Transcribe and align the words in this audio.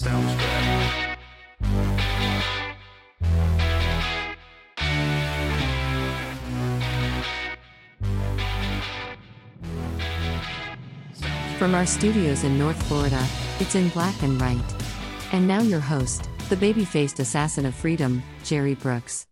From 0.00 0.14
our 11.74 11.84
studios 11.84 12.44
in 12.44 12.58
North 12.58 12.82
Florida, 12.84 13.22
it's 13.58 13.74
in 13.74 13.90
black 13.90 14.22
and 14.22 14.40
right. 14.40 14.58
And 15.32 15.46
now 15.46 15.60
your 15.60 15.80
host, 15.80 16.30
the 16.48 16.56
baby 16.56 16.86
faced 16.86 17.20
assassin 17.20 17.66
of 17.66 17.74
freedom, 17.74 18.22
Jerry 18.42 18.74
Brooks. 18.74 19.26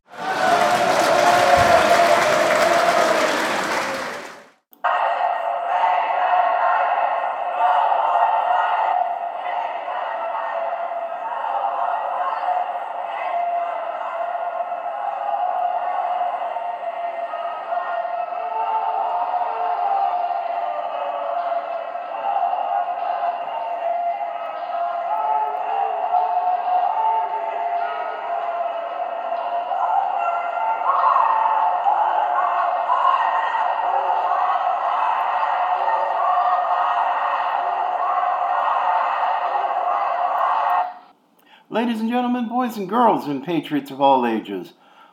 Ladies 41.79 42.01
and 42.01 42.11
gentlemen, 42.11 42.49
boys 42.49 42.77
and 42.77 42.89
girls, 42.89 43.29
and 43.29 43.45
patriots 43.45 43.93
of 43.93 44.01
all 44.01 44.27
ages, 44.27 44.73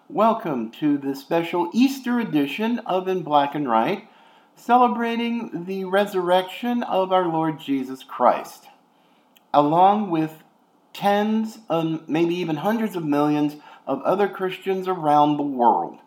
welcome 0.09 0.71
to 0.71 0.97
the 0.97 1.15
special 1.15 1.69
Easter 1.75 2.19
edition 2.19 2.79
of 2.87 3.07
In 3.07 3.21
Black 3.21 3.53
and 3.53 3.69
Right, 3.69 4.09
celebrating 4.55 5.65
the 5.65 5.85
resurrection 5.85 6.81
of 6.81 7.11
our 7.11 7.27
Lord 7.27 7.59
Jesus 7.59 8.01
Christ, 8.01 8.65
along 9.53 10.09
with 10.09 10.43
tens, 10.91 11.59
and 11.69 12.01
maybe 12.09 12.33
even 12.33 12.55
hundreds 12.55 12.95
of 12.95 13.05
millions 13.05 13.57
of 13.85 14.01
other 14.01 14.27
Christians 14.27 14.87
around 14.87 15.37
the 15.37 15.43
world. 15.43 15.99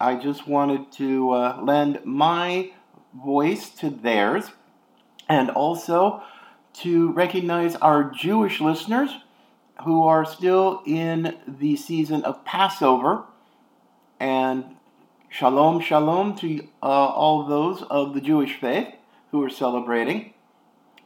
I 0.00 0.14
just 0.14 0.46
wanted 0.46 0.92
to 0.98 1.32
uh, 1.32 1.60
lend 1.60 2.04
my 2.04 2.70
voice 3.12 3.70
to 3.70 3.90
theirs 3.90 4.52
and 5.28 5.50
also 5.50 6.22
to 6.74 7.10
recognize 7.10 7.74
our 7.74 8.04
Jewish 8.04 8.60
listeners 8.60 9.16
who 9.84 10.04
are 10.04 10.24
still 10.24 10.82
in 10.86 11.36
the 11.46 11.76
season 11.76 12.22
of 12.24 12.44
Passover. 12.44 13.24
And 14.18 14.76
shalom, 15.28 15.80
shalom 15.80 16.36
to 16.36 16.66
uh, 16.82 16.86
all 16.86 17.44
those 17.46 17.82
of 17.82 18.14
the 18.14 18.20
Jewish 18.20 18.60
faith 18.60 18.88
who 19.30 19.42
are 19.42 19.50
celebrating. 19.50 20.34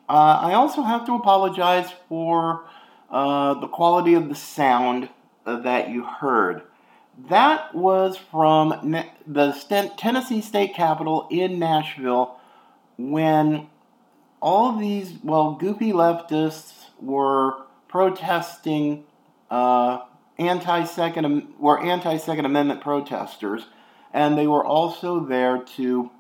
Uh, 0.09 0.39
I 0.43 0.55
also 0.55 0.83
have 0.83 1.07
to 1.07 1.15
apologize 1.15 1.91
for 2.09 2.67
uh, 3.11 3.55
the 3.55 3.69
quality 3.69 4.15
of 4.15 4.29
the 4.29 4.35
sound 4.35 5.09
that 5.45 5.91
you 5.91 6.05
heard. 6.05 6.63
That 7.29 7.75
was 7.75 8.17
from 8.17 8.97
the 9.27 9.93
Tennessee 9.97 10.41
State 10.41 10.75
Capitol 10.75 11.29
in 11.31 11.59
Nashville 11.59 12.37
when 12.97 13.69
all 14.41 14.77
these, 14.77 15.15
well, 15.23 15.57
goopy 15.61 15.93
leftists 15.93 16.87
were 17.01 17.55
protesting 17.95 19.05
uh, 19.53 20.01
anti-second 20.37 21.55
were 21.61 21.81
anti-second 21.81 22.45
amendment 22.45 22.81
protesters 22.81 23.67
and 24.13 24.37
they 24.37 24.49
were 24.49 24.65
also 24.65 25.25
there 25.25 25.59
to 25.59 26.11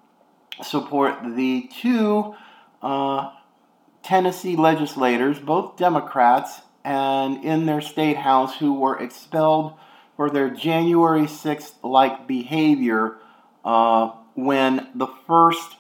support 0.63 1.19
the 1.35 1.69
two 1.81 2.33
uh, 2.81 3.29
Tennessee 4.05 4.55
legislators, 4.55 5.41
both 5.41 5.77
Democrats, 5.77 6.61
and 6.85 7.45
in 7.45 7.67
their 7.67 7.81
state 7.81 8.19
house, 8.19 8.57
who 8.59 8.75
were 8.75 8.97
expelled 8.97 9.75
for 10.15 10.31
their 10.31 10.51
January 10.51 11.23
6th 11.23 11.73
like 11.83 12.29
behavior 12.29 13.19
uh, 13.65 14.13
when 14.37 14.87
the 14.95 15.09
first 15.27 15.75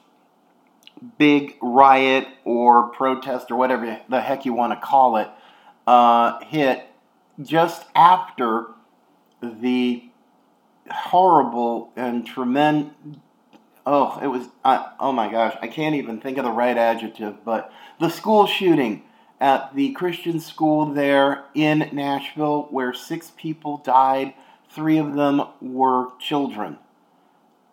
big 1.19 1.57
riot 1.63 2.27
or 2.45 2.89
protest 2.89 3.53
or 3.53 3.57
whatever 3.57 4.01
the 4.09 4.21
heck 4.21 4.45
you 4.45 4.53
want 4.53 4.73
to 4.73 4.85
call 4.85 5.19
it 5.19 5.29
uh, 5.87 6.45
hit 6.45 6.87
just 7.43 7.85
after 7.95 8.67
the 9.43 10.05
horrible 10.91 11.93
and 11.97 12.27
tremendous. 12.27 12.93
Oh, 13.87 14.19
it 14.23 14.29
was. 14.29 14.49
Oh 14.65 15.13
my 15.13 15.31
gosh, 15.31 15.57
I 15.61 15.69
can't 15.69 15.95
even 15.95 16.21
think 16.21 16.39
of 16.39 16.45
the 16.45 16.51
right 16.51 16.77
adjective, 16.77 17.45
but 17.45 17.71
the 18.01 18.09
school 18.09 18.47
shooting 18.47 19.03
at 19.41 19.75
the 19.75 19.93
Christian 19.93 20.41
school 20.41 20.87
there 20.87 21.45
in 21.55 21.91
Nashville, 21.93 22.69
where 22.71 22.95
six 22.95 23.33
people 23.37 23.79
died, 23.79 24.33
three 24.71 24.97
of 24.97 25.15
them 25.15 25.43
were 25.61 26.09
children. 26.19 26.79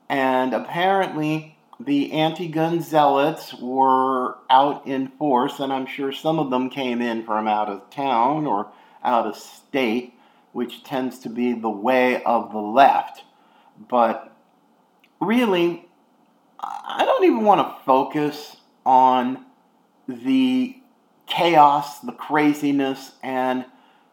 And 0.10 0.54
apparently, 0.54 1.58
the 1.86 2.12
anti 2.14 2.48
gun 2.48 2.82
zealots 2.82 3.54
were 3.54 4.38
out 4.50 4.88
in 4.88 5.08
force, 5.08 5.60
and 5.60 5.72
I'm 5.72 5.86
sure 5.86 6.12
some 6.12 6.40
of 6.40 6.50
them 6.50 6.70
came 6.70 7.02
in 7.02 7.24
from 7.26 7.48
out 7.48 7.70
of 7.70 7.90
town 7.90 8.46
or 8.46 8.72
out 9.04 9.26
of 9.26 9.36
state, 9.36 10.14
which 10.52 10.84
tends 10.84 11.20
to 11.20 11.30
be 11.30 11.54
the 11.54 11.70
way 11.70 12.22
of 12.24 12.52
the 12.52 12.60
left. 12.60 13.24
But 13.90 14.36
really, 15.20 15.88
I 16.60 17.04
don't 17.06 17.24
even 17.24 17.44
want 17.44 17.68
to 17.68 17.84
focus 17.84 18.58
on 18.86 19.46
the 20.08 20.78
chaos, 21.28 22.00
the 22.00 22.12
craziness, 22.12 23.14
and 23.24 23.66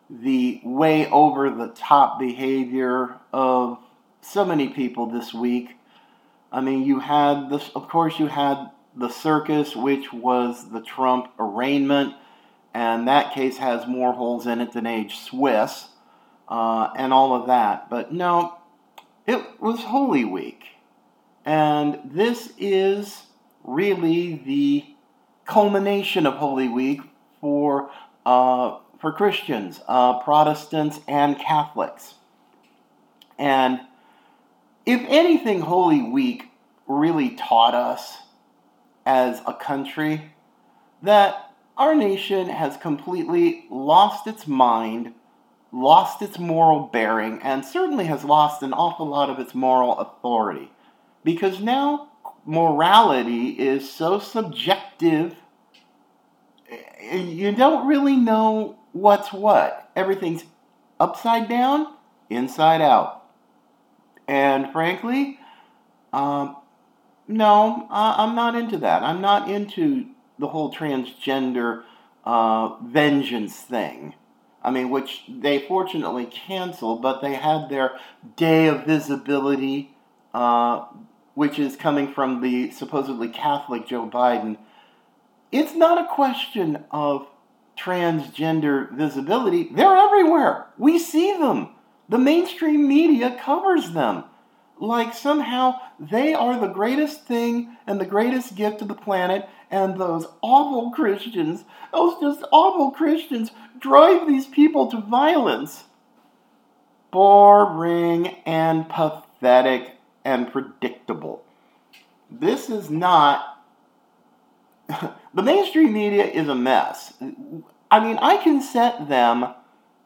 the 0.09 0.61
way 0.65 1.09
over 1.11 1.51
the 1.51 1.69
top 1.69 2.19
behavior 2.19 3.17
of 3.33 3.79
so 4.21 4.45
many 4.45 4.69
people 4.69 5.07
this 5.07 5.35
week 5.35 5.78
I 6.51 6.61
mean, 6.61 6.85
you 6.85 7.01
had 7.01 7.51
this, 7.51 7.71
of 7.75 7.89
course, 7.89 8.19
you 8.19 8.27
had 8.27 8.71
the 8.97 9.09
circus, 9.09 9.77
which 9.77 10.13
was 10.13 10.71
the 10.71 10.81
Trump 10.81 11.31
arraignment, 11.39 12.15
and 12.75 13.07
that 13.09 13.35
case 13.35 13.59
has 13.59 13.87
more 13.87 14.13
holes 14.13 14.47
in 14.47 14.61
it 14.61 14.73
than 14.73 14.87
age 14.87 15.19
Swiss, 15.19 15.89
uh, 16.49 16.91
and 16.97 17.13
all 17.13 17.35
of 17.35 17.47
that. 17.47 17.91
But 17.91 18.13
no, 18.13 18.59
it 19.27 19.61
was 19.61 19.81
Holy 19.81 20.25
Week, 20.25 20.65
and 21.45 22.01
this 22.05 22.53
is 22.59 23.25
really 23.63 24.37
the 24.45 24.87
culmination 25.45 26.27
of 26.27 26.35
Holy 26.35 26.69
Week 26.69 27.01
for 27.41 27.91
uh, 28.25 28.79
for 28.99 29.13
Christians, 29.13 29.81
uh, 29.87 30.19
Protestants, 30.21 31.01
and 31.07 31.39
Catholics, 31.39 32.15
and 33.39 33.81
if 34.89 35.05
anything, 35.07 35.61
Holy 35.61 36.01
Week 36.01 36.45
really 36.87 37.37
taught 37.37 37.75
us 37.75 38.17
as 39.05 39.43
a 39.47 39.53
country 39.53 40.33
that 41.03 41.53
our 41.77 41.95
nation 41.95 42.49
has 42.49 42.79
completely 42.79 43.67
lost 43.71 44.27
its 44.27 44.47
mind, 44.47 45.13
lost 45.71 46.23
its 46.23 46.39
moral 46.39 46.87
bearing, 46.87 47.39
and 47.43 47.67
certainly 47.67 48.07
has 48.07 48.25
lost 48.25 48.63
an 48.63 48.73
awful 48.73 49.07
lot 49.07 49.29
of 49.29 49.39
its 49.39 49.55
moral 49.55 49.99
authority. 49.99 50.73
Because 51.23 51.61
now 51.61 52.09
morality 52.47 53.49
is 53.51 53.93
so 53.93 54.19
subjective, 54.19 55.35
you 57.13 57.53
don't 57.53 57.87
really 57.87 58.17
know 58.17 58.79
what's 58.93 59.35
what. 59.35 59.91
Everything's 59.95 60.45
upside 60.99 61.47
down, 61.47 61.95
inside 62.31 62.81
out. 62.81 63.18
And 64.29 64.71
frankly, 64.73 65.41
um, 66.13 66.57
no, 67.27 67.87
I'm 67.91 68.37
not 68.37 68.55
into 68.55 68.77
that. 68.79 69.03
I'm 69.03 69.21
not 69.23 69.51
into 69.51 70.07
the 70.39 70.49
whole 70.49 70.73
transgender 70.73 71.83
uh, 72.25 72.77
vengeance 72.83 73.57
thing. 73.57 74.15
I 74.63 74.71
mean, 74.71 74.91
which 74.91 75.25
they 75.29 75.61
fortunately 75.61 76.27
canceled, 76.27 77.01
but 77.01 77.23
they 77.23 77.35
had 77.35 77.69
their 77.69 77.99
day 78.37 78.67
of 78.67 78.85
visibility, 78.85 79.95
uh, 80.35 80.85
which 81.35 81.59
is 81.59 81.77
coming 81.77 82.13
from 82.13 82.43
the 82.43 82.71
supposedly 82.71 83.29
Catholic 83.29 83.87
Joe 83.87 84.09
Biden. 84.09 84.59
It's 85.51 85.75
not 85.75 85.99
a 85.99 86.15
question 86.15 86.85
of 86.91 87.29
transgender 87.79 88.93
visibility, 88.93 89.71
they're 89.73 89.97
everywhere. 89.97 90.67
We 90.77 90.99
see 90.99 91.33
them. 91.33 91.69
The 92.09 92.19
mainstream 92.19 92.89
media 92.89 93.39
covers 93.41 93.93
them. 93.93 94.25
like 94.81 95.13
somehow 95.13 95.75
they 95.99 96.33
are 96.33 96.59
the 96.61 96.69
greatest 96.69 97.25
thing 97.25 97.77
and 97.85 98.01
the 98.01 98.07
greatest 98.07 98.55
gift 98.55 98.79
to 98.79 98.85
the 98.85 98.95
planet, 98.95 99.49
and 99.73 99.99
those 99.99 100.27
awful 100.41 100.93
Christians, 100.93 101.65
those 101.93 102.21
just 102.21 102.45
awful 102.53 102.93
Christians, 102.93 103.51
drive 103.81 104.29
these 104.29 104.47
people 104.47 104.87
to 104.93 105.01
violence. 105.01 105.85
Boring 107.11 108.37
and 108.47 108.89
pathetic 108.89 109.97
and 110.25 110.53
predictable. 110.53 111.43
This 112.31 112.71
is 112.71 112.89
not. 112.89 113.59
the 115.35 115.43
mainstream 115.43 115.93
media 115.93 116.25
is 116.25 116.49
a 116.49 116.55
mess. 116.55 117.15
I 117.91 118.01
mean, 118.01 118.19
I 118.19 118.37
can 118.37 118.63
set 118.63 119.09
them 119.09 119.55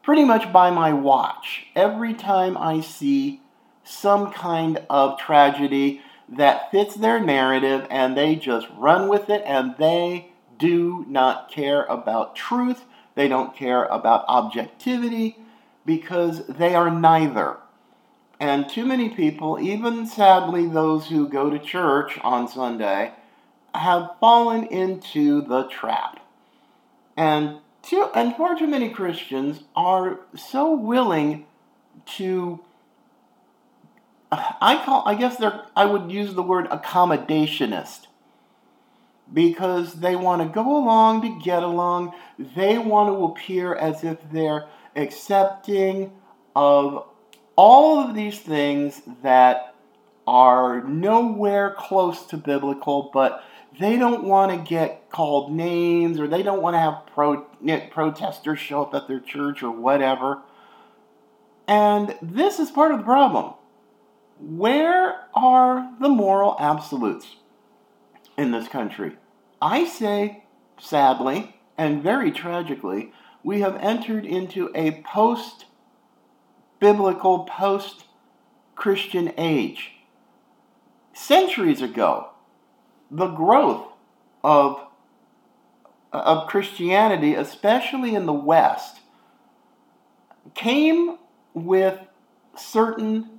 pretty 0.03 0.25
much 0.25 0.51
by 0.51 0.69
my 0.69 0.93
watch 0.93 1.65
every 1.75 2.13
time 2.13 2.57
I 2.57 2.81
see 2.81 3.41
some 3.83 4.31
kind 4.31 4.85
of 4.89 5.17
tragedy 5.17 6.01
that 6.29 6.69
fits 6.71 6.95
their 6.95 7.19
narrative 7.19 7.87
and 7.89 8.15
they 8.15 8.35
just 8.35 8.67
run 8.77 9.07
with 9.07 9.29
it 9.29 9.41
and 9.45 9.75
they 9.77 10.29
do 10.59 11.05
not 11.07 11.49
care 11.49 11.83
about 11.85 12.35
truth. 12.35 12.83
They 13.15 13.27
don't 13.27 13.55
care 13.55 13.85
about 13.85 14.25
objectivity 14.27 15.37
because 15.85 16.45
they 16.47 16.75
are 16.75 16.89
neither. 16.89 17.57
And 18.39 18.67
too 18.67 18.85
many 18.85 19.09
people, 19.09 19.59
even 19.59 20.05
sadly 20.05 20.67
those 20.67 21.07
who 21.07 21.29
go 21.29 21.49
to 21.49 21.59
church 21.59 22.19
on 22.23 22.47
Sunday, 22.47 23.13
have 23.73 24.11
fallen 24.19 24.65
into 24.65 25.41
the 25.41 25.63
trap. 25.63 26.19
And 27.15 27.59
too, 27.83 28.09
and 28.15 28.35
far 28.35 28.57
too 28.57 28.67
many 28.67 28.89
Christians 28.89 29.63
are 29.75 30.19
so 30.35 30.73
willing 30.73 31.45
to 32.17 32.63
I 34.61 34.81
call 34.83 35.03
I 35.05 35.15
guess 35.15 35.37
they're 35.37 35.65
I 35.75 35.85
would 35.85 36.11
use 36.11 36.33
the 36.33 36.41
word 36.41 36.69
accommodationist 36.69 38.07
because 39.31 39.95
they 39.95 40.15
want 40.15 40.41
to 40.41 40.47
go 40.47 40.77
along 40.77 41.21
to 41.21 41.39
get 41.43 41.63
along. 41.63 42.13
They 42.37 42.77
want 42.77 43.09
to 43.09 43.25
appear 43.25 43.75
as 43.75 44.03
if 44.03 44.17
they're 44.31 44.67
accepting 44.95 46.11
of 46.55 47.05
all 47.55 47.99
of 47.99 48.15
these 48.15 48.39
things 48.39 49.01
that 49.21 49.75
are 50.25 50.81
nowhere 50.83 51.75
close 51.77 52.25
to 52.27 52.37
biblical, 52.37 53.11
but 53.13 53.43
they 53.79 53.97
don't 53.97 54.23
want 54.23 54.51
to 54.51 54.69
get 54.69 55.09
called 55.09 55.51
names 55.51 56.19
or 56.19 56.27
they 56.27 56.43
don't 56.43 56.61
want 56.61 56.75
to 56.75 56.79
have 56.79 57.05
pro, 57.13 57.41
protesters 57.91 58.59
show 58.59 58.83
up 58.83 58.93
at 58.93 59.07
their 59.07 59.19
church 59.19 59.63
or 59.63 59.71
whatever. 59.71 60.41
And 61.67 62.15
this 62.21 62.59
is 62.59 62.71
part 62.71 62.91
of 62.91 62.99
the 62.99 63.03
problem. 63.03 63.53
Where 64.39 65.27
are 65.33 65.93
the 65.99 66.09
moral 66.09 66.55
absolutes 66.59 67.37
in 68.37 68.51
this 68.51 68.67
country? 68.67 69.15
I 69.61 69.85
say, 69.85 70.43
sadly 70.79 71.55
and 71.77 72.03
very 72.03 72.31
tragically, 72.31 73.13
we 73.43 73.61
have 73.61 73.75
entered 73.77 74.25
into 74.25 74.69
a 74.75 75.01
post 75.03 75.65
biblical, 76.79 77.45
post 77.45 78.03
Christian 78.75 79.33
age. 79.37 79.91
Centuries 81.13 81.81
ago, 81.81 82.32
the 83.13 83.27
growth 83.27 83.87
of, 84.43 84.79
of 86.11 86.47
Christianity, 86.47 87.35
especially 87.35 88.15
in 88.15 88.25
the 88.25 88.33
West, 88.33 88.99
came 90.55 91.17
with 91.53 91.99
certain 92.55 93.29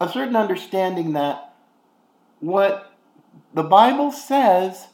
a 0.00 0.08
certain 0.08 0.36
understanding 0.36 1.14
that 1.14 1.54
what 2.40 2.92
the 3.54 3.62
Bible 3.62 4.12
says 4.12 4.88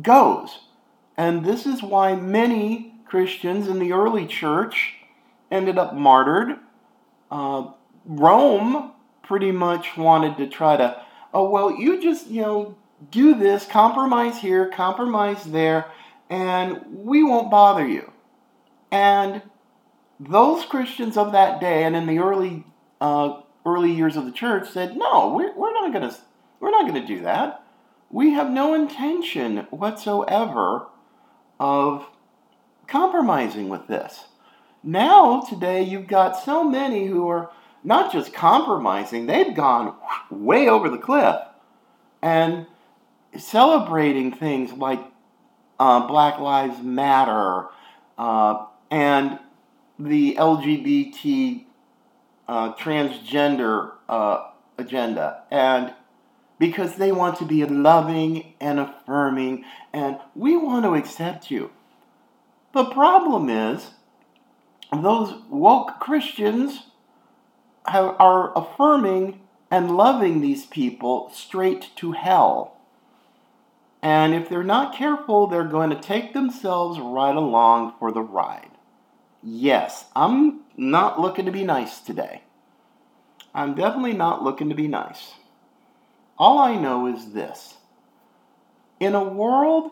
goes. 0.00 0.60
And 1.16 1.44
this 1.44 1.66
is 1.66 1.82
why 1.82 2.14
many 2.14 2.94
Christians 3.04 3.68
in 3.68 3.78
the 3.78 3.92
early 3.92 4.26
church 4.26 4.94
ended 5.50 5.76
up 5.76 5.94
martyred. 5.94 6.58
Uh, 7.30 7.72
Rome 8.06 8.92
pretty 9.22 9.52
much 9.52 9.96
wanted 9.96 10.36
to 10.36 10.46
try 10.46 10.76
to, 10.76 11.02
oh, 11.34 11.48
well, 11.50 11.76
you 11.76 12.00
just, 12.00 12.28
you 12.28 12.42
know, 12.42 12.76
do 13.10 13.34
this, 13.34 13.66
compromise 13.66 14.38
here, 14.38 14.68
compromise 14.68 15.44
there, 15.44 15.86
and 16.30 16.80
we 16.90 17.22
won't 17.22 17.50
bother 17.50 17.86
you. 17.86 18.10
And 18.90 19.42
those 20.20 20.64
Christians 20.64 21.16
of 21.16 21.32
that 21.32 21.60
day 21.60 21.84
and 21.84 21.96
in 21.96 22.06
the 22.06 22.18
early 22.18 22.64
uh, 23.00 23.40
early 23.66 23.92
years 23.92 24.16
of 24.16 24.24
the 24.24 24.32
church 24.32 24.70
said, 24.70 24.96
no, 24.96 25.34
we're, 25.34 25.54
we're 25.56 25.72
not 25.72 25.92
going 25.92 26.08
to 26.08 26.16
we're 26.60 26.70
not 26.70 26.86
going 26.88 27.00
to 27.00 27.06
do 27.06 27.22
that. 27.22 27.64
We 28.10 28.32
have 28.32 28.50
no 28.50 28.74
intention 28.74 29.66
whatsoever 29.70 30.86
of 31.58 32.06
compromising 32.86 33.68
with 33.68 33.88
this. 33.88 34.26
Now, 34.84 35.40
today, 35.40 35.82
you've 35.82 36.06
got 36.06 36.42
so 36.42 36.62
many 36.62 37.06
who 37.06 37.28
are 37.28 37.50
not 37.84 38.12
just 38.12 38.32
compromising, 38.32 39.26
they've 39.26 39.54
gone 39.54 39.94
way 40.30 40.68
over 40.68 40.88
the 40.88 40.98
cliff 40.98 41.36
and 42.20 42.66
celebrating 43.36 44.32
things 44.32 44.72
like 44.72 45.00
uh, 45.78 46.06
Black 46.06 46.38
Lives 46.38 46.82
Matter 46.82 47.66
uh, 48.18 48.66
and 48.90 49.38
the 49.98 50.36
LGBT 50.36 51.64
uh, 52.48 52.74
transgender 52.74 53.92
uh, 54.08 54.48
agenda. 54.78 55.42
And 55.50 55.94
because 56.58 56.96
they 56.96 57.10
want 57.10 57.38
to 57.38 57.44
be 57.44 57.64
loving 57.64 58.54
and 58.60 58.78
affirming, 58.78 59.64
and 59.92 60.18
we 60.34 60.56
want 60.56 60.84
to 60.84 60.94
accept 60.94 61.50
you. 61.50 61.70
The 62.72 62.84
problem 62.84 63.48
is, 63.48 63.90
those 64.92 65.34
woke 65.50 65.98
Christians 65.98 66.84
have, 67.86 68.14
are 68.18 68.56
affirming 68.56 69.40
and 69.70 69.96
loving 69.96 70.40
these 70.40 70.66
people 70.66 71.30
straight 71.32 71.90
to 71.96 72.12
hell. 72.12 72.76
And 74.02 74.34
if 74.34 74.48
they're 74.48 74.64
not 74.64 74.96
careful, 74.96 75.46
they're 75.46 75.64
going 75.64 75.90
to 75.90 76.00
take 76.00 76.32
themselves 76.32 76.98
right 76.98 77.36
along 77.36 77.94
for 77.98 78.10
the 78.10 78.20
ride. 78.20 78.70
Yes, 79.42 80.06
I'm 80.16 80.60
not 80.76 81.20
looking 81.20 81.46
to 81.46 81.52
be 81.52 81.64
nice 81.64 82.00
today. 82.00 82.42
I'm 83.54 83.74
definitely 83.74 84.14
not 84.14 84.42
looking 84.42 84.68
to 84.70 84.74
be 84.74 84.88
nice. 84.88 85.34
All 86.38 86.58
I 86.58 86.74
know 86.74 87.06
is 87.06 87.32
this 87.32 87.76
in 89.02 89.16
a 89.16 89.24
world 89.24 89.90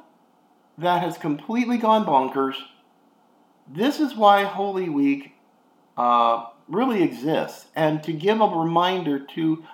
that 0.79 1.03
has 1.03 1.19
completely 1.19 1.79
gone 1.79 2.07
bonkers, 2.07 2.55
this 3.69 3.99
is 3.99 4.15
why 4.15 4.45
Holy 4.45 4.89
Week 4.89 5.35
uh, 5.97 6.47
really 6.69 7.03
exists. 7.03 7.67
And 7.75 8.03
to 8.05 8.13
give 8.13 8.41
a 8.41 8.47
reminder 8.47 9.19
to 9.19 9.65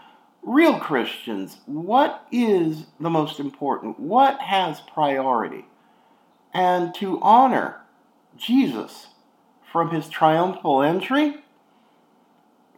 real 0.46 0.78
Christians 0.78 1.58
what 1.66 2.24
is 2.30 2.86
the 3.00 3.10
most 3.10 3.38
important, 3.40 4.00
what 4.00 4.40
has 4.40 4.80
priority, 4.80 5.66
and 6.54 6.94
to 6.94 7.20
honor 7.20 7.82
Jesus 8.36 9.08
from 9.70 9.90
his 9.90 10.08
triumphal 10.08 10.82
entry 10.82 11.42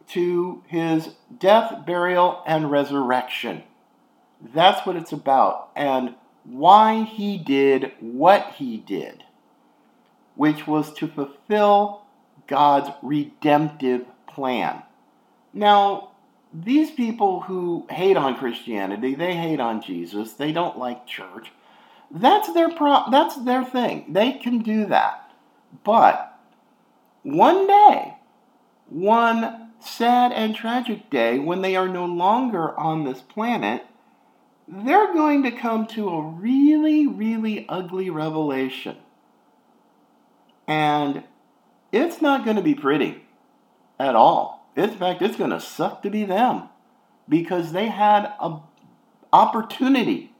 to 0.07 0.63
his 0.67 1.11
death, 1.37 1.85
burial, 1.85 2.41
and 2.47 2.71
resurrection. 2.71 3.63
That's 4.41 4.85
what 4.85 4.95
it's 4.95 5.11
about, 5.11 5.69
and 5.75 6.15
why 6.43 7.03
he 7.03 7.37
did 7.37 7.91
what 7.99 8.53
he 8.55 8.77
did, 8.77 9.23
which 10.35 10.65
was 10.65 10.91
to 10.93 11.07
fulfill 11.07 12.01
God's 12.47 12.89
redemptive 13.03 14.05
plan. 14.27 14.81
Now, 15.53 16.08
these 16.53 16.91
people 16.91 17.41
who 17.41 17.85
hate 17.89 18.17
on 18.17 18.35
Christianity, 18.35 19.15
they 19.15 19.35
hate 19.35 19.59
on 19.59 19.81
Jesus, 19.81 20.33
they 20.33 20.51
don't 20.51 20.77
like 20.77 21.05
church. 21.05 21.51
That's 22.11 22.51
their 22.53 22.71
pro- 22.71 23.09
that's 23.11 23.35
their 23.43 23.63
thing. 23.63 24.05
They 24.09 24.33
can 24.33 24.59
do 24.59 24.87
that. 24.87 25.31
But 25.83 26.39
one 27.23 27.67
day, 27.67 28.15
one 28.87 29.71
sad 29.79 30.31
and 30.31 30.55
tragic 30.55 31.09
day, 31.09 31.37
when 31.37 31.61
they 31.61 31.75
are 31.75 31.87
no 31.87 32.05
longer 32.05 32.77
on 32.77 33.03
this 33.03 33.21
planet, 33.21 33.85
they're 34.67 35.13
going 35.13 35.43
to 35.43 35.51
come 35.51 35.85
to 35.87 36.09
a 36.09 36.21
really, 36.21 37.07
really 37.07 37.65
ugly 37.69 38.09
revelation. 38.09 38.97
And 40.67 41.23
it's 41.91 42.21
not 42.21 42.43
going 42.43 42.57
to 42.57 42.61
be 42.61 42.75
pretty 42.75 43.23
at 43.99 44.15
all. 44.15 44.58
In 44.79 44.91
fact, 44.91 45.21
it's 45.21 45.35
going 45.35 45.49
to 45.49 45.59
suck 45.59 46.01
to 46.03 46.09
be 46.09 46.23
them 46.23 46.69
because 47.27 47.73
they 47.73 47.87
had 47.89 48.31
an 48.39 48.61
opportunity 49.33 50.31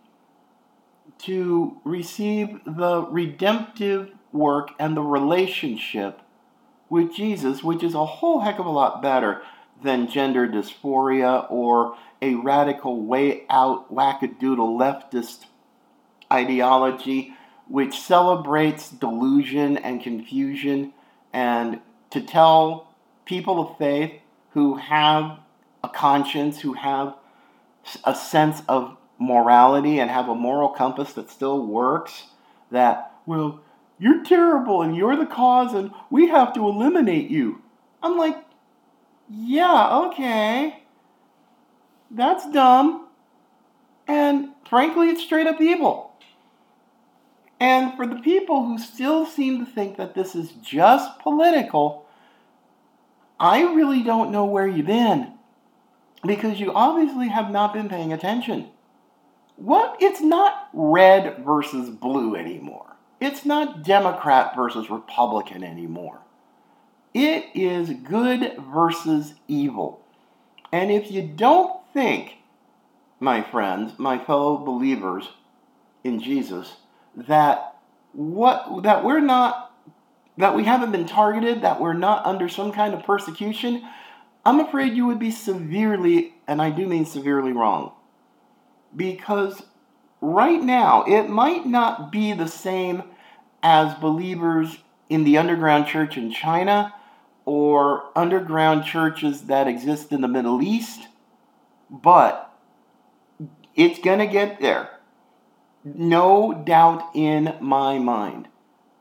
to 1.24 1.78
receive 1.84 2.62
the 2.66 3.02
redemptive 3.02 4.12
work 4.32 4.70
and 4.80 4.96
the 4.96 5.02
relationship 5.02 6.22
with 6.90 7.14
Jesus, 7.14 7.62
which 7.62 7.84
is 7.84 7.94
a 7.94 8.06
whole 8.06 8.40
heck 8.40 8.60
of 8.60 8.66
a 8.66 8.70
lot 8.70 9.02
better 9.02 9.42
than 9.84 10.10
gender 10.10 10.48
dysphoria 10.48 11.46
or 11.52 11.98
a 12.22 12.36
radical 12.36 13.02
way 13.04 13.44
out 13.50 13.94
wackadoodle 13.94 14.78
leftist 14.80 15.48
ideology 16.32 17.34
which 17.68 18.00
celebrates 18.00 18.90
delusion 18.90 19.76
and 19.78 20.02
confusion 20.02 20.94
and 21.34 21.82
to 22.10 22.22
tell 22.22 22.94
people 23.26 23.60
of 23.60 23.78
faith 23.78 24.14
who 24.52 24.76
have 24.76 25.40
a 25.84 25.90
conscience, 25.90 26.60
who 26.60 26.74
have 26.74 27.16
a 28.04 28.16
sense 28.16 28.62
of 28.68 28.98
morality 29.18 30.00
and 30.00 30.10
have 30.10 30.30
a 30.30 30.36
moral 30.36 30.70
compass 30.70 31.14
that 31.14 31.30
still 31.30 31.66
works, 31.66 32.24
that, 32.72 33.14
well, 33.26 33.62
you're 34.00 34.24
terrible 34.24 34.82
and 34.82 34.96
you're 34.96 35.16
the 35.16 35.26
cause 35.26 35.74
and 35.74 35.92
we 36.10 36.28
have 36.28 36.54
to 36.54 36.68
eliminate 36.68 37.30
you. 37.30 37.62
I'm 38.02 38.18
like, 38.18 38.38
yeah, 39.30 40.08
okay. 40.08 40.84
That's 42.10 42.50
dumb. 42.50 43.08
And 44.08 44.50
frankly, 44.68 45.10
it's 45.10 45.22
straight 45.22 45.48
up 45.48 45.62
evil. 45.62 46.12
And 47.60 47.96
for 47.96 48.08
the 48.08 48.16
people 48.16 48.66
who 48.66 48.80
still 48.80 49.26
seem 49.26 49.64
to 49.64 49.72
think 49.72 49.98
that 49.98 50.16
this 50.16 50.34
is 50.34 50.52
just 50.64 51.20
political, 51.20 52.06
I 53.40 53.62
really 53.62 54.04
don't 54.04 54.32
know 54.32 54.46
where 54.46 54.68
you've 54.68 54.86
been 54.86 55.34
because 56.26 56.60
you 56.60 56.74
obviously 56.74 57.30
have 57.30 57.50
not 57.52 57.74
been 57.74 57.90
paying 57.90 58.12
attention. 58.12 58.70
What? 59.56 59.98
It's 60.00 60.22
not 60.22 60.70
red 60.74 61.44
versus 61.44 61.90
blue 61.90 62.36
anymore. 62.36 62.96
It's 63.20 63.46
not 63.46 63.84
Democrat 63.84 64.56
versus 64.56 64.90
Republican 64.90 65.64
anymore. 65.64 66.20
It 67.14 67.46
is 67.54 67.90
good 67.90 68.58
versus 68.72 69.34
evil. 69.48 70.02
And 70.72 70.92
if 70.92 71.12
you 71.12 71.22
don't 71.24 71.82
think, 71.94 72.38
my 73.20 73.42
friends, 73.42 73.94
my 73.98 74.18
fellow 74.18 74.58
believers 74.58 75.30
in 76.04 76.22
Jesus, 76.22 76.78
that 77.16 77.76
what 78.14 78.84
that 78.84 79.04
we're 79.04 79.20
not 79.20 79.69
that 80.40 80.56
we 80.56 80.64
haven't 80.64 80.94
been 80.94 81.06
targeted, 81.06 81.62
that 81.62 81.82
we're 81.82 81.92
not 81.92 82.26
under 82.26 82.48
some 82.48 82.72
kind 82.72 82.94
of 82.94 83.04
persecution, 83.04 83.86
I'm 84.46 84.62
afraid 84.62 84.94
you 84.94 85.06
would 85.06 85.20
be 85.20 85.32
severely, 85.32 86.34
and 86.48 86.62
I 86.62 86.70
do 86.70 86.88
mean 86.88 87.06
severely 87.06 87.52
wrong. 87.52 87.92
Because 88.96 89.64
right 90.22 90.64
now, 90.64 91.04
it 91.04 91.30
might 91.30 91.66
not 91.66 92.10
be 92.10 92.32
the 92.32 92.48
same 92.48 93.04
as 93.62 93.94
believers 93.96 94.78
in 95.10 95.26
the 95.26 95.38
underground 95.38 95.88
church 95.88 96.16
in 96.16 96.32
China 96.32 96.94
or 97.44 98.10
underground 98.16 98.86
churches 98.86 99.44
that 99.48 99.68
exist 99.68 100.14
in 100.14 100.22
the 100.22 100.28
Middle 100.30 100.62
East, 100.62 101.10
but 101.90 102.58
it's 103.76 104.00
going 104.00 104.20
to 104.20 104.26
get 104.26 104.62
there. 104.62 104.90
No 105.84 106.64
doubt 106.66 107.10
in 107.14 107.58
my 107.60 108.00
mind. 108.00 108.48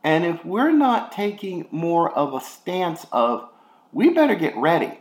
And 0.02 0.24
if 0.24 0.44
we're 0.44 0.72
not 0.72 1.12
taking 1.12 1.66
more 1.70 2.10
of 2.10 2.34
a 2.34 2.40
stance 2.40 3.06
of, 3.12 3.48
we 3.92 4.10
better 4.10 4.34
get 4.34 4.56
ready, 4.56 5.00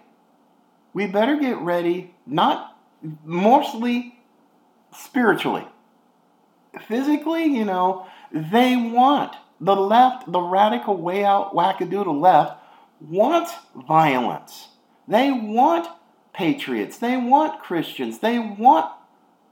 we 0.94 1.08
better 1.08 1.38
get 1.38 1.58
ready, 1.60 2.14
not 2.26 2.78
mostly 3.24 4.20
spiritually. 4.92 5.68
Physically, 6.88 7.46
you 7.46 7.66
know, 7.66 8.08
they 8.32 8.76
want 8.76 9.36
the 9.60 9.76
left, 9.76 10.32
the 10.32 10.40
radical 10.40 10.98
way 10.98 11.24
out 11.24 11.54
wackadoodle 11.54 12.20
left, 12.20 12.58
wants 13.02 13.54
violence. 13.76 14.70
They 15.08 15.32
want 15.32 15.88
patriots. 16.34 16.98
They 16.98 17.18
want 17.18 17.62
Christians. 17.62 18.20
They 18.20 18.40
want 18.40 18.92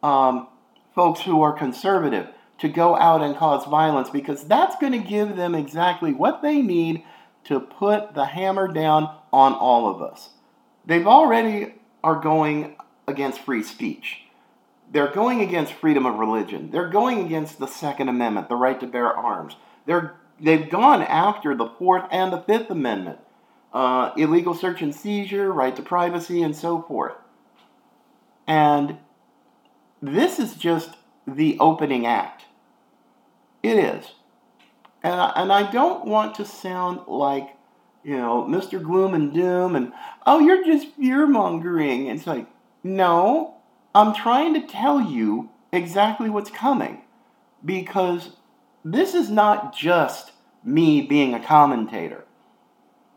um, 0.03 0.47
folks 0.93 1.21
who 1.21 1.41
are 1.41 1.53
conservative 1.53 2.29
to 2.59 2.69
go 2.69 2.95
out 2.97 3.21
and 3.21 3.35
cause 3.35 3.65
violence 3.65 4.09
because 4.09 4.43
that's 4.45 4.75
going 4.77 4.93
to 4.93 4.99
give 4.99 5.35
them 5.35 5.55
exactly 5.55 6.13
what 6.13 6.41
they 6.41 6.61
need 6.61 7.03
to 7.45 7.59
put 7.59 8.13
the 8.13 8.25
hammer 8.25 8.67
down 8.67 9.15
on 9.31 9.53
all 9.53 9.87
of 9.87 10.01
us. 10.01 10.29
They've 10.85 11.07
already 11.07 11.73
are 12.03 12.19
going 12.19 12.75
against 13.07 13.41
free 13.41 13.63
speech. 13.63 14.21
They're 14.91 15.11
going 15.11 15.41
against 15.41 15.73
freedom 15.73 16.05
of 16.05 16.15
religion. 16.15 16.71
They're 16.71 16.89
going 16.89 17.25
against 17.25 17.59
the 17.59 17.67
Second 17.67 18.09
Amendment, 18.09 18.49
the 18.49 18.55
right 18.55 18.79
to 18.79 18.87
bear 18.87 19.11
arms. 19.11 19.55
They're, 19.85 20.15
they've 20.39 20.69
gone 20.69 21.01
after 21.01 21.55
the 21.55 21.67
Fourth 21.67 22.05
and 22.11 22.31
the 22.31 22.41
Fifth 22.41 22.69
Amendment, 22.69 23.19
uh, 23.73 24.11
illegal 24.15 24.53
search 24.53 24.81
and 24.81 24.95
seizure, 24.95 25.51
right 25.51 25.75
to 25.75 25.81
privacy, 25.81 26.41
and 26.41 26.55
so 26.55 26.81
forth. 26.83 27.15
And 28.47 28.99
this 30.01 30.39
is 30.39 30.55
just 30.55 30.91
the 31.27 31.57
opening 31.59 32.05
act. 32.05 32.44
It 33.65 33.79
is. 33.79 34.11
And 35.01 35.19
I, 35.19 35.33
and 35.35 35.51
I 35.51 35.71
don't 35.71 36.05
want 36.05 36.35
to 36.35 36.45
sound 36.45 37.07
like, 37.07 37.49
you 38.03 38.15
know, 38.15 38.43
Mr. 38.47 38.81
Gloom 38.81 39.15
and 39.15 39.33
Doom 39.33 39.75
and, 39.75 39.91
oh, 40.27 40.39
you're 40.39 40.63
just 40.63 40.95
fear 40.95 41.25
mongering. 41.25 42.05
It's 42.05 42.27
like, 42.27 42.47
no, 42.83 43.55
I'm 43.95 44.13
trying 44.13 44.53
to 44.53 44.67
tell 44.67 45.01
you 45.01 45.49
exactly 45.71 46.29
what's 46.29 46.51
coming 46.51 47.01
because 47.63 48.37
this 48.83 49.15
is 49.15 49.31
not 49.31 49.75
just 49.75 50.31
me 50.63 51.01
being 51.01 51.33
a 51.33 51.43
commentator. 51.43 52.25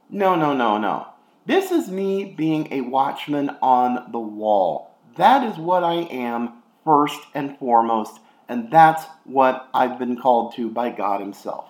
No, 0.09 0.35
no, 0.35 0.55
no, 0.55 0.78
no. 0.78 1.09
This 1.45 1.71
is 1.71 1.90
me 1.90 2.25
being 2.25 2.73
a 2.73 2.81
watchman 2.81 3.50
on 3.61 4.11
the 4.12 4.19
wall. 4.19 4.95
That 5.17 5.43
is 5.43 5.59
what 5.59 5.85
I 5.85 5.97
am 5.97 6.62
first 6.87 7.21
and 7.35 7.59
foremost, 7.59 8.21
and 8.49 8.71
that's 8.71 9.05
what 9.25 9.69
I've 9.75 9.99
been 9.99 10.17
called 10.17 10.55
to 10.57 10.71
by 10.71 10.90
God 10.90 11.21
Himself. 11.21 11.69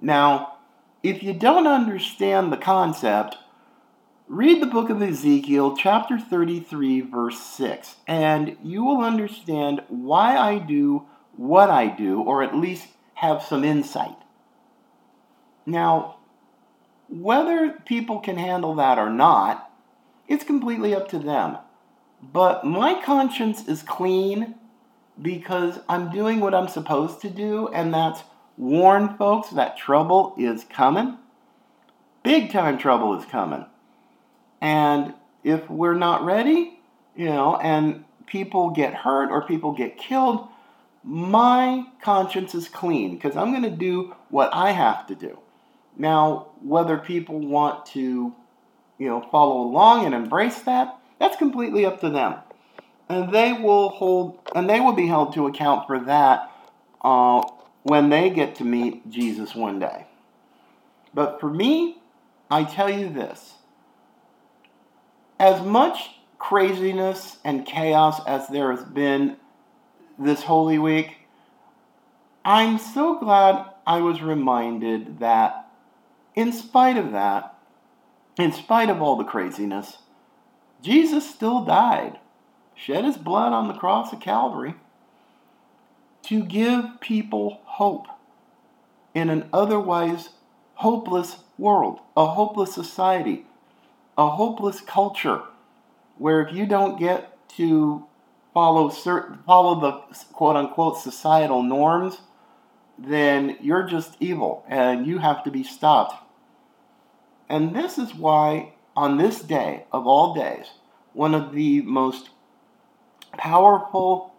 Now, 0.00 0.58
if 1.02 1.22
you 1.22 1.32
don't 1.32 1.66
understand 1.66 2.52
the 2.52 2.56
concept, 2.56 3.36
read 4.28 4.60
the 4.60 4.66
book 4.66 4.90
of 4.90 5.02
Ezekiel, 5.02 5.76
chapter 5.76 6.18
33, 6.18 7.02
verse 7.02 7.38
6, 7.38 7.96
and 8.06 8.56
you 8.62 8.84
will 8.84 9.00
understand 9.00 9.82
why 9.88 10.36
I 10.36 10.58
do 10.58 11.06
what 11.36 11.70
I 11.70 11.88
do, 11.88 12.22
or 12.22 12.42
at 12.42 12.56
least 12.56 12.88
have 13.14 13.42
some 13.42 13.62
insight. 13.62 14.16
Now, 15.66 16.16
whether 17.08 17.70
people 17.84 18.20
can 18.20 18.36
handle 18.36 18.74
that 18.76 18.98
or 18.98 19.10
not, 19.10 19.70
it's 20.28 20.44
completely 20.44 20.94
up 20.94 21.08
to 21.10 21.18
them. 21.18 21.58
But 22.22 22.64
my 22.64 23.00
conscience 23.02 23.68
is 23.68 23.82
clean 23.82 24.54
because 25.20 25.78
I'm 25.88 26.10
doing 26.10 26.40
what 26.40 26.54
I'm 26.54 26.68
supposed 26.68 27.20
to 27.22 27.30
do, 27.30 27.68
and 27.68 27.92
that's 27.92 28.22
warn 28.56 29.16
folks 29.16 29.50
that 29.50 29.76
trouble 29.76 30.34
is 30.38 30.64
coming. 30.64 31.18
Big 32.22 32.50
time 32.50 32.78
trouble 32.78 33.18
is 33.18 33.24
coming. 33.26 33.64
And 34.60 35.14
if 35.44 35.68
we're 35.70 35.94
not 35.94 36.24
ready, 36.24 36.80
you 37.14 37.26
know, 37.26 37.56
and 37.56 38.04
people 38.26 38.70
get 38.70 38.94
hurt 38.94 39.30
or 39.30 39.46
people 39.46 39.72
get 39.72 39.96
killed, 39.96 40.48
my 41.04 41.86
conscience 42.02 42.54
is 42.54 42.68
clean 42.68 43.14
because 43.14 43.36
I'm 43.36 43.52
going 43.52 43.62
to 43.62 43.70
do 43.70 44.14
what 44.28 44.52
I 44.52 44.72
have 44.72 45.06
to 45.06 45.14
do. 45.14 45.38
Now, 45.96 46.48
whether 46.60 46.98
people 46.98 47.38
want 47.38 47.86
to, 47.86 48.34
you 48.98 49.08
know, 49.08 49.26
follow 49.30 49.60
along 49.60 50.04
and 50.04 50.14
embrace 50.14 50.60
that, 50.62 50.98
that's 51.18 51.36
completely 51.36 51.86
up 51.86 52.00
to 52.00 52.10
them 52.10 52.34
and 53.08 53.32
they 53.32 53.52
will 53.52 53.90
hold 53.90 54.40
and 54.54 54.68
they 54.68 54.80
will 54.80 54.92
be 54.92 55.06
held 55.06 55.34
to 55.34 55.46
account 55.46 55.86
for 55.86 56.00
that 56.00 56.50
uh, 57.02 57.42
when 57.82 58.10
they 58.10 58.30
get 58.30 58.56
to 58.56 58.64
meet 58.64 59.08
Jesus 59.08 59.54
one 59.54 59.78
day. 59.78 60.06
But 61.14 61.40
for 61.40 61.50
me, 61.50 61.98
I 62.50 62.64
tell 62.64 62.90
you 62.90 63.08
this: 63.08 63.54
as 65.38 65.62
much 65.62 66.10
craziness 66.38 67.38
and 67.44 67.66
chaos 67.66 68.20
as 68.26 68.48
there 68.48 68.74
has 68.74 68.84
been 68.84 69.36
this 70.18 70.42
Holy 70.42 70.78
Week, 70.78 71.16
I'm 72.44 72.78
so 72.78 73.18
glad 73.18 73.66
I 73.86 74.00
was 74.00 74.22
reminded 74.22 75.20
that, 75.20 75.68
in 76.34 76.52
spite 76.52 76.96
of 76.96 77.12
that, 77.12 77.56
in 78.38 78.52
spite 78.52 78.90
of 78.90 79.00
all 79.00 79.16
the 79.16 79.24
craziness, 79.24 79.98
Jesus 80.82 81.28
still 81.28 81.64
died 81.64 82.18
shed 82.76 83.04
his 83.04 83.16
blood 83.16 83.52
on 83.52 83.66
the 83.66 83.74
cross 83.74 84.12
of 84.12 84.20
Calvary 84.20 84.74
to 86.22 86.44
give 86.44 87.00
people 87.00 87.60
hope 87.64 88.06
in 89.14 89.30
an 89.30 89.48
otherwise 89.52 90.28
hopeless 90.74 91.36
world, 91.56 92.00
a 92.16 92.26
hopeless 92.26 92.74
society, 92.74 93.46
a 94.18 94.28
hopeless 94.30 94.80
culture 94.80 95.42
where 96.18 96.46
if 96.46 96.54
you 96.54 96.66
don't 96.66 96.98
get 96.98 97.48
to 97.48 98.06
follow 98.52 98.88
certain, 98.88 99.38
follow 99.46 99.80
the 99.80 99.92
quote 100.32 100.56
unquote 100.56 100.98
societal 100.98 101.62
norms, 101.62 102.20
then 102.98 103.56
you're 103.60 103.86
just 103.86 104.16
evil 104.20 104.64
and 104.68 105.06
you 105.06 105.18
have 105.18 105.44
to 105.44 105.50
be 105.50 105.62
stopped. 105.62 106.14
And 107.48 107.74
this 107.74 107.98
is 107.98 108.14
why 108.14 108.72
on 108.96 109.18
this 109.18 109.40
day 109.40 109.84
of 109.92 110.06
all 110.06 110.34
days, 110.34 110.66
one 111.12 111.34
of 111.34 111.52
the 111.52 111.82
most 111.82 112.30
powerful 113.36 114.32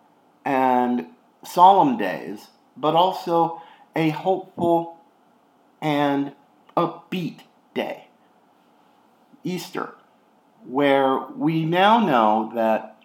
and 0.46 1.08
solemn 1.44 1.98
days, 1.98 2.48
but 2.76 2.96
also 2.96 3.62
a 3.96 4.10
hopeful 4.10 4.98
and 5.82 6.34
upbeat 6.76 7.40
day. 7.74 8.08
Easter, 9.44 9.94
where 10.66 11.20
we 11.36 11.66
now 11.66 12.00
know 12.00 12.52
that 12.54 12.98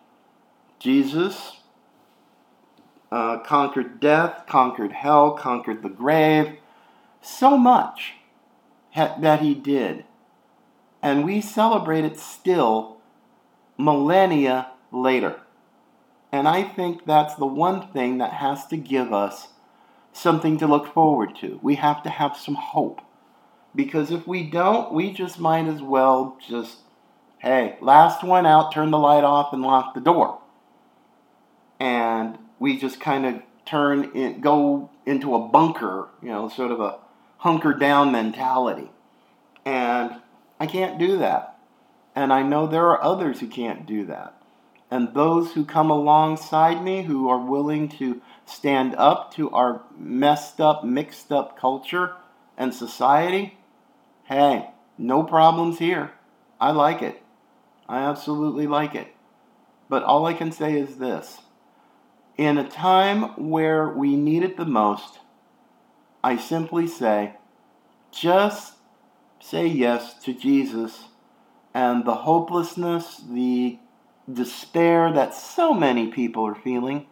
Jesus 0.78 1.58
uh, 3.12 3.38
conquered 3.38 4.00
death, 4.00 4.44
conquered 4.49 4.92
hell, 4.92 5.32
conquered 5.32 5.82
the 5.82 5.88
grave, 5.88 6.56
so 7.20 7.56
much 7.56 8.14
ha- 8.92 9.16
that 9.20 9.40
he 9.40 9.54
did. 9.54 10.04
And 11.02 11.25
we 11.25 11.40
celebrate 11.40 12.04
it 12.04 12.18
still 12.18 12.96
millennia 13.76 14.68
later. 14.90 15.40
And 16.32 16.48
I 16.48 16.62
think 16.62 17.04
that's 17.04 17.34
the 17.34 17.46
one 17.46 17.88
thing 17.92 18.18
that 18.18 18.32
has 18.32 18.66
to 18.68 18.76
give 18.78 19.12
us 19.12 19.48
something 20.12 20.56
to 20.58 20.66
look 20.66 20.92
forward 20.92 21.36
to. 21.40 21.60
We 21.62 21.74
have 21.76 22.02
to 22.04 22.10
have 22.10 22.36
some 22.36 22.54
hope. 22.54 23.02
Because 23.74 24.10
if 24.10 24.26
we 24.26 24.42
don't, 24.44 24.92
we 24.92 25.12
just 25.12 25.38
might 25.38 25.66
as 25.66 25.80
well 25.80 26.38
just, 26.46 26.78
hey, 27.38 27.76
last 27.80 28.24
one 28.24 28.46
out, 28.46 28.72
turn 28.72 28.90
the 28.90 28.98
light 28.98 29.24
off 29.24 29.52
and 29.52 29.62
lock 29.62 29.94
the 29.94 30.00
door. 30.00 30.40
And 31.78 32.38
we 32.58 32.78
just 32.78 33.00
kind 33.00 33.26
of 33.26 33.42
turn 33.66 34.10
in, 34.14 34.40
go 34.40 34.90
into 35.06 35.34
a 35.34 35.48
bunker, 35.48 36.08
you 36.22 36.28
know, 36.28 36.48
sort 36.48 36.70
of 36.70 36.80
a 36.80 36.98
hunker 37.38 37.72
down 37.74 38.12
mentality. 38.12 38.90
And 39.64 40.16
I 40.60 40.66
can't 40.66 40.98
do 40.98 41.18
that. 41.18 41.58
And 42.14 42.32
I 42.32 42.42
know 42.42 42.66
there 42.66 42.86
are 42.88 43.02
others 43.02 43.40
who 43.40 43.48
can't 43.48 43.86
do 43.86 44.04
that. 44.06 44.41
And 44.92 45.14
those 45.14 45.54
who 45.54 45.64
come 45.64 45.88
alongside 45.88 46.84
me 46.84 47.04
who 47.04 47.26
are 47.26 47.38
willing 47.38 47.88
to 47.96 48.20
stand 48.44 48.94
up 48.96 49.32
to 49.37 49.49
our 49.49 49.80
messed 49.99 50.61
up, 50.61 50.84
mixed 50.84 51.32
up 51.32 51.58
culture 51.58 52.12
and 52.58 52.75
society, 52.75 53.56
hey, 54.25 54.68
no 54.99 55.22
problems 55.22 55.78
here. 55.78 56.12
I 56.61 56.72
like 56.72 57.00
it. 57.00 57.22
I 57.88 58.00
absolutely 58.00 58.66
like 58.66 58.94
it. 58.94 59.16
But 59.88 60.02
all 60.02 60.26
I 60.26 60.34
can 60.34 60.52
say 60.52 60.78
is 60.78 60.99
this 60.99 61.40
in 62.37 62.58
a 62.58 62.68
time 62.68 63.49
where 63.49 63.88
we 63.88 64.14
need 64.14 64.42
it 64.42 64.58
the 64.58 64.66
most, 64.66 65.20
I 66.22 66.37
simply 66.37 66.87
say, 66.87 67.37
just 68.11 68.75
say 69.40 69.66
yes 69.66 70.22
to 70.25 70.34
Jesus 70.34 71.04
and 71.72 72.04
the 72.04 72.14
hopelessness, 72.14 73.22
the 73.26 73.78
despair 74.32 75.12
that 75.12 75.34
so 75.34 75.74
many 75.74 76.08
people 76.08 76.46
are 76.46 76.54
feeling. 76.54 77.06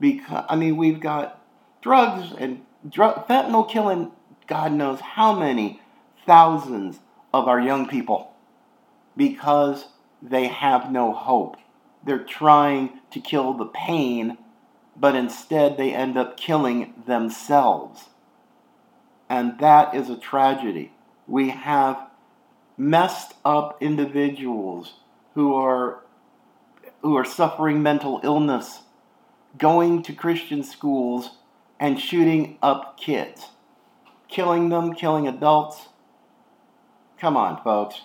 Because 0.00 0.44
I 0.48 0.56
mean, 0.56 0.76
we've 0.76 1.00
got 1.00 1.42
drugs 1.80 2.34
and 2.38 2.62
drug, 2.88 3.26
fentanyl 3.26 3.68
killing 3.68 4.12
God 4.46 4.72
knows 4.72 5.00
how 5.00 5.34
many 5.38 5.80
thousands 6.24 7.00
of 7.32 7.48
our 7.48 7.60
young 7.60 7.88
people 7.88 8.32
because 9.16 9.86
they 10.22 10.46
have 10.46 10.90
no 10.90 11.12
hope. 11.12 11.56
They're 12.04 12.18
trying 12.18 13.00
to 13.10 13.20
kill 13.20 13.54
the 13.54 13.66
pain, 13.66 14.38
but 14.96 15.16
instead 15.16 15.76
they 15.76 15.92
end 15.92 16.16
up 16.16 16.36
killing 16.36 16.94
themselves. 17.06 18.04
And 19.28 19.58
that 19.58 19.94
is 19.94 20.08
a 20.08 20.16
tragedy. 20.16 20.92
We 21.26 21.50
have 21.50 22.08
messed 22.76 23.34
up 23.44 23.82
individuals 23.82 24.94
who 25.34 25.54
are 25.54 26.04
who 27.06 27.16
are 27.16 27.24
suffering 27.24 27.80
mental 27.80 28.20
illness 28.24 28.80
going 29.56 30.02
to 30.02 30.12
Christian 30.12 30.64
schools 30.64 31.38
and 31.78 32.00
shooting 32.00 32.58
up 32.60 32.98
kids, 32.98 33.50
killing 34.26 34.70
them, 34.70 34.92
killing 34.92 35.28
adults. 35.28 35.86
Come 37.16 37.36
on, 37.36 37.62
folks. 37.62 38.00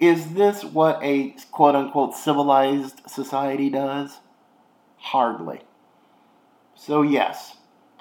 Is 0.00 0.32
this 0.32 0.64
what 0.64 0.98
a 1.04 1.36
quote 1.52 1.76
unquote 1.76 2.16
civilized 2.16 3.00
society 3.06 3.70
does? 3.70 4.18
Hardly. 4.96 5.60
So, 6.74 7.02
yes, 7.02 7.58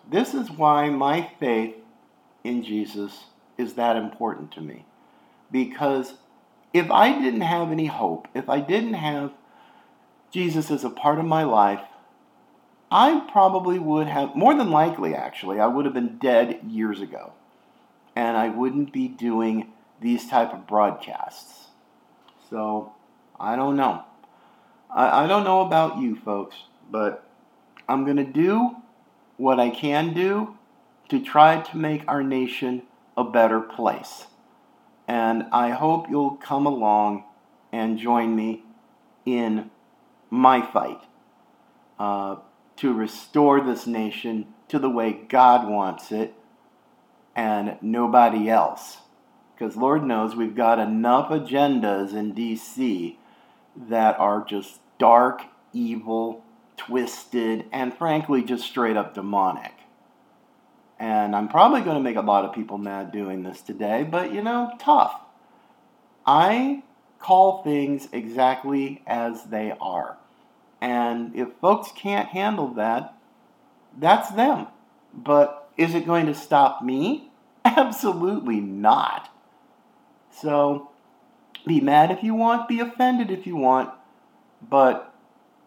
this 0.10 0.34
is 0.34 0.50
why 0.50 0.90
my 0.90 1.30
faith 1.40 1.76
in 2.44 2.64
Jesus 2.64 3.26
is 3.60 3.74
that 3.74 3.96
important 3.96 4.52
to 4.54 4.62
me. 4.62 4.86
Because 5.52 6.16
if 6.74 6.90
I 6.90 7.12
didn't 7.12 7.42
have 7.42 7.72
any 7.72 7.86
hope, 7.86 8.28
if 8.34 8.50
I 8.50 8.60
didn't 8.60 8.96
have 8.96 9.34
Jesus 10.32 10.70
as 10.72 10.84
a 10.84 10.90
part 10.90 11.20
of 11.20 11.26
my 11.26 11.44
life, 11.44 11.82
I 12.92 13.28
probably 13.32 13.80
would 13.80 14.08
have, 14.08 14.36
more 14.36 14.56
than 14.56 14.72
likely 14.72 15.14
actually, 15.14 15.60
I 15.60 15.68
would 15.68 15.86
have 15.86 15.94
been 15.94 16.18
dead 16.18 16.62
years 16.68 17.02
ago. 17.02 17.34
And 18.16 18.36
I 18.36 18.50
wouldn't 18.50 18.92
be 18.92 19.08
doing 19.08 19.72
these 20.02 20.28
type 20.28 20.54
of 20.54 20.68
broadcasts. 20.68 21.68
So, 22.50 22.94
I 23.40 23.56
don't 23.56 23.76
know. 23.76 24.04
I, 24.94 25.24
I 25.24 25.28
don't 25.28 25.44
know 25.44 25.62
about 25.62 26.00
you 26.00 26.16
folks, 26.16 26.56
but 26.92 27.28
I'm 27.88 28.06
going 28.06 28.18
to 28.18 28.24
do 28.24 28.78
what 29.38 29.60
I 29.60 29.70
can 29.70 30.14
do 30.14 30.58
to 31.10 31.20
try 31.20 31.62
to 31.62 31.78
make 31.78 32.04
our 32.08 32.24
nation 32.24 32.84
a 33.16 33.24
better 33.24 33.60
place. 33.60 34.26
And 35.08 35.46
I 35.52 35.72
hope 35.72 36.10
you'll 36.10 36.36
come 36.36 36.66
along 36.66 37.24
and 37.72 37.98
join 37.98 38.36
me 38.36 38.64
in 39.26 39.72
my 40.30 40.62
fight 40.62 41.02
uh, 41.98 42.38
to 42.78 42.94
restore 42.94 43.62
this 43.62 43.86
nation 43.86 44.48
to 44.68 44.80
the 44.80 44.90
way 44.90 45.12
God 45.28 45.68
wants 45.68 46.12
it 46.12 46.34
and 47.36 47.78
nobody 47.82 48.50
else. 48.50 48.98
Because 49.54 49.76
Lord 49.76 50.04
knows 50.04 50.36
we've 50.36 50.56
got 50.56 50.80
enough 50.80 51.30
agendas 51.30 52.14
in 52.14 52.34
D.C. 52.34 53.20
that 53.76 54.18
are 54.20 54.46
just 54.46 54.80
dark, 54.98 55.44
evil, 55.74 56.44
twisted, 56.78 57.66
and 57.72 57.94
frankly 57.94 58.44
just 58.44 58.66
straight 58.66 58.96
up 58.96 59.14
demonic. 59.14 59.74
And 60.98 61.36
I'm 61.36 61.48
probably 61.48 61.82
going 61.82 61.96
to 61.96 62.04
make 62.04 62.16
a 62.16 62.22
lot 62.22 62.46
of 62.46 62.54
people 62.54 62.78
mad 62.78 63.12
doing 63.12 63.44
this 63.44 63.62
today, 63.62 64.04
but 64.04 64.34
you 64.34 64.42
know, 64.42 64.72
tough. 64.80 65.20
I 66.26 66.84
call 67.20 67.64
things 67.64 68.08
exactly 68.12 69.04
as 69.06 69.46
they 69.46 69.74
are. 69.82 70.19
And 70.82 71.36
if 71.36 71.50
folks 71.62 71.92
can't 71.96 72.30
handle 72.30 72.68
that, 72.76 73.16
that's 73.98 74.30
them. 74.32 74.68
But 75.14 75.70
is 75.78 75.94
it 75.96 76.06
going 76.06 76.26
to 76.28 76.34
stop 76.34 76.82
me? 76.82 77.32
Absolutely 77.66 78.60
not. 78.60 79.30
So 80.32 80.90
be 81.66 81.82
mad 81.82 82.12
if 82.12 82.24
you 82.24 82.34
want, 82.34 82.70
be 82.70 82.80
offended 82.80 83.30
if 83.32 83.46
you 83.46 83.56
want, 83.56 83.92
but 84.62 85.14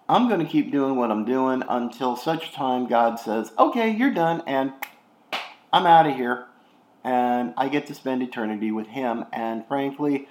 I'm 0.09 0.29
going 0.29 0.40
to 0.40 0.46
keep 0.46 0.72
doing 0.72 0.96
what 0.96 1.11
I'm 1.11 1.25
doing 1.25 1.62
until 1.68 2.16
such 2.16 2.53
time 2.53 2.87
God 2.87 3.18
says, 3.18 3.53
okay, 3.59 3.90
you're 3.90 4.12
done, 4.12 4.42
and 4.46 4.72
I'm 5.72 5.87
out 5.87 6.07
of 6.07 6.16
here 6.16 6.46
and 7.05 7.55
I 7.57 7.68
get 7.68 7.87
to 7.88 7.94
spend 7.94 8.22
eternity 8.22 8.70
with 8.70 8.88
him. 8.88 9.25
And 9.33 9.66
frankly, 9.66 10.29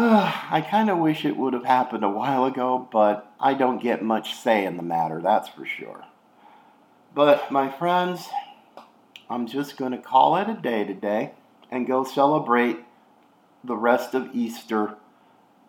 I 0.02 0.66
kind 0.66 0.88
of 0.88 0.96
wish 0.96 1.26
it 1.26 1.36
would 1.36 1.52
have 1.52 1.66
happened 1.66 2.04
a 2.04 2.08
while 2.08 2.46
ago, 2.46 2.88
but 2.90 3.30
I 3.38 3.52
don't 3.52 3.82
get 3.82 4.02
much 4.02 4.34
say 4.34 4.64
in 4.64 4.78
the 4.78 4.82
matter, 4.82 5.20
that's 5.20 5.50
for 5.50 5.66
sure. 5.66 6.06
But 7.14 7.52
my 7.52 7.68
friends, 7.68 8.26
I'm 9.28 9.46
just 9.46 9.76
going 9.76 9.92
to 9.92 9.98
call 9.98 10.38
it 10.38 10.48
a 10.48 10.54
day 10.54 10.84
today 10.84 11.32
and 11.70 11.86
go 11.86 12.04
celebrate 12.04 12.78
the 13.62 13.76
rest 13.76 14.14
of 14.14 14.34
Easter 14.34 14.94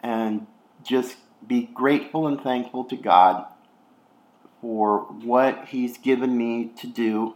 and 0.02 0.48
just 0.82 1.18
be 1.46 1.64
grateful 1.64 2.26
and 2.26 2.40
thankful 2.40 2.86
to 2.86 2.96
God 2.96 3.48
for 4.62 5.00
what 5.26 5.66
He's 5.66 5.98
given 5.98 6.38
me 6.38 6.72
to 6.78 6.88
do 6.88 7.36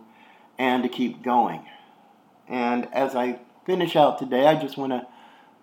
and 0.57 0.81
to 0.81 0.87
keep 0.87 1.21
going. 1.21 1.65
And 2.47 2.87
as 2.93 3.17
I 3.17 3.39
finish 3.65 3.97
out 3.97 4.17
today, 4.17 4.45
I 4.45 4.55
just 4.55 4.77
want 4.77 4.93
to 4.93 5.05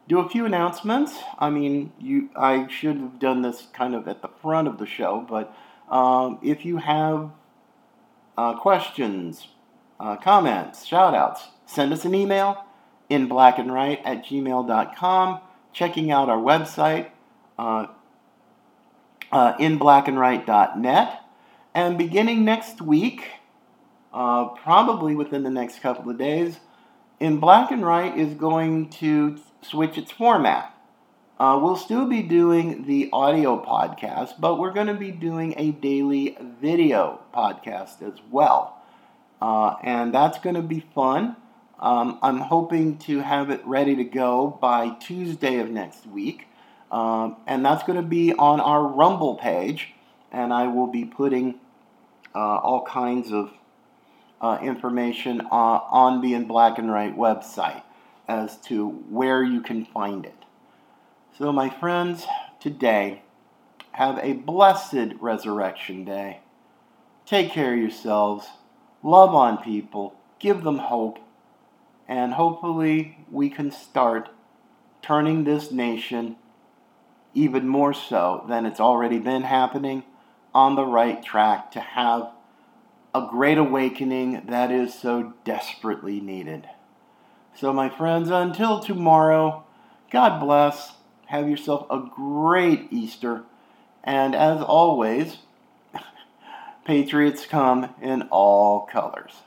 do 0.09 0.19
a 0.19 0.29
few 0.29 0.45
announcements. 0.45 1.19
I 1.39 1.51
mean, 1.51 1.93
you, 1.99 2.31
I 2.37 2.67
should 2.69 2.97
have 2.97 3.19
done 3.19 3.43
this 3.43 3.69
kind 3.73 3.95
of 3.95 4.09
at 4.09 4.23
the 4.23 4.29
front 4.29 4.69
of 4.69 4.79
the 4.79 4.87
show, 4.87 5.25
but 5.29 5.55
um, 5.91 6.39
if 6.43 6.65
you 6.65 6.79
have 6.79 7.31
uh, 8.37 8.59
questions, 8.59 9.49
uh, 10.01 10.17
comments, 10.17 10.85
shout 10.87 11.15
outs, 11.15 11.49
send 11.67 11.93
us 11.93 12.05
an 12.05 12.15
email 12.15 12.65
in 13.09 13.29
blackandright 13.29 14.01
at 14.05 14.25
gmail.com, 14.25 15.41
checking 15.73 16.11
out 16.11 16.29
our 16.29 16.39
website, 16.39 17.11
uh, 17.59 17.87
uh, 19.31 19.57
inblackandright.net. 19.59 21.21
And 21.75 21.97
beginning 21.97 22.45
next 22.45 22.83
week, 22.83 23.31
uh, 24.13 24.47
probably 24.49 25.15
within 25.15 25.43
the 25.43 25.51
next 25.51 25.81
couple 25.81 26.11
of 26.11 26.19
days, 26.19 26.61
In 27.21 27.39
Black 27.39 27.71
and 27.71 27.85
Right 27.85 28.17
is 28.17 28.35
going 28.35 28.91
to 28.91 29.39
switch 29.63 29.97
its 29.97 30.11
format. 30.11 30.75
Uh, 31.39 31.59
we'll 31.61 31.77
still 31.77 32.07
be 32.07 32.23
doing 32.23 32.87
the 32.87 33.09
audio 33.13 33.65
podcast, 33.65 34.35
but 34.39 34.59
we're 34.59 34.73
going 34.73 34.87
to 34.87 34.95
be 34.95 35.11
doing 35.11 35.55
a 35.57 35.73
daily 35.73 36.37
video 36.61 37.21
podcast 37.35 38.03
as 38.03 38.21
well. 38.31 38.81
Uh, 39.41 39.75
and 39.83 40.15
that's 40.15 40.39
going 40.39 40.55
to 40.55 40.63
be 40.63 40.81
fun. 40.95 41.37
Um, 41.81 42.19
I'm 42.23 42.39
hoping 42.39 42.99
to 42.99 43.21
have 43.21 43.51
it 43.51 43.61
ready 43.67 43.97
to 43.97 44.05
go 44.05 44.57
by 44.61 44.91
Tuesday 45.01 45.59
of 45.59 45.69
next 45.69 46.07
week. 46.07 46.47
Um, 46.93 47.39
and 47.47 47.65
that's 47.65 47.83
going 47.83 47.97
to 47.97 48.07
be 48.07 48.33
on 48.35 48.61
our 48.61 48.87
Rumble 48.87 49.35
page. 49.35 49.95
And 50.31 50.53
I 50.53 50.69
will 50.69 50.87
be 50.87 51.05
putting 51.05 51.57
uh, 52.35 52.39
all 52.39 52.85
kinds 52.85 53.33
of 53.33 53.53
uh, 54.41 54.59
information 54.63 55.41
uh, 55.41 55.47
on 55.51 56.21
the 56.21 56.35
In 56.35 56.45
Black 56.47 56.79
and 56.79 56.91
Right 56.93 57.17
website 57.17 57.83
as 58.29 58.57
to 58.63 58.89
where 58.89 59.43
you 59.43 59.61
can 59.61 59.85
find 59.85 60.25
it. 60.25 60.45
So, 61.39 61.53
my 61.53 61.69
friends, 61.71 62.27
today, 62.61 63.23
have 63.93 64.19
a 64.19 64.33
blessed 64.33 65.15
resurrection 65.21 66.05
day. 66.05 66.41
Take 67.27 67.51
care 67.51 67.75
of 67.75 67.79
yourselves, 67.79 68.47
love 69.03 69.35
on 69.35 69.59
people, 69.59 70.15
give 70.39 70.63
them 70.63 70.79
hope, 70.79 71.19
and 72.09 72.35
hopefully 72.35 73.19
we 73.31 73.49
can 73.49 73.71
start 73.71 74.31
turning 75.03 75.45
this 75.45 75.71
nation 75.71 76.37
even 77.35 77.67
more 77.67 77.95
so 77.95 78.45
than 78.49 78.67
it's 78.67 78.81
already 78.81 79.19
been 79.19 79.43
happening 79.43 80.03
on 80.55 80.75
the 80.75 80.85
right 80.85 81.23
track 81.23 81.71
to 81.73 81.81
have 81.81 82.31
a 83.15 83.27
great 83.29 83.59
awakening 83.59 84.43
that 84.49 84.71
is 84.71 84.95
so 84.95 85.35
desperately 85.45 86.21
needed. 86.21 86.69
So, 87.55 87.73
my 87.73 87.89
friends, 87.89 88.31
until 88.31 88.81
tomorrow, 88.81 89.65
God 90.11 90.41
bless. 90.41 90.93
Have 91.27 91.49
yourself 91.49 91.87
a 91.91 91.99
great 92.15 92.89
Easter. 92.91 93.45
And 94.05 94.35
as 94.35 94.61
always, 94.61 95.39
Patriots 96.85 97.47
come 97.47 97.95
in 98.01 98.23
all 98.31 98.81
colors. 98.87 99.43